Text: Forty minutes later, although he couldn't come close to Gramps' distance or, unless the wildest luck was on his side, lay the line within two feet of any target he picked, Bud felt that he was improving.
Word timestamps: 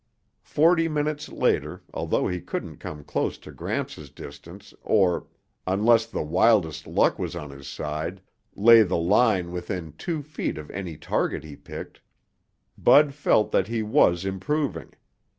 Forty 0.41 0.87
minutes 0.87 1.29
later, 1.29 1.83
although 1.93 2.27
he 2.27 2.41
couldn't 2.41 2.77
come 2.77 3.03
close 3.03 3.37
to 3.37 3.51
Gramps' 3.51 4.09
distance 4.09 4.73
or, 4.81 5.27
unless 5.67 6.07
the 6.07 6.23
wildest 6.23 6.87
luck 6.87 7.19
was 7.19 7.35
on 7.35 7.51
his 7.51 7.67
side, 7.67 8.19
lay 8.55 8.81
the 8.81 8.97
line 8.97 9.51
within 9.51 9.93
two 9.99 10.23
feet 10.23 10.57
of 10.57 10.71
any 10.71 10.97
target 10.97 11.43
he 11.43 11.55
picked, 11.55 12.01
Bud 12.79 13.13
felt 13.13 13.51
that 13.51 13.67
he 13.67 13.83
was 13.83 14.25
improving. 14.25 14.93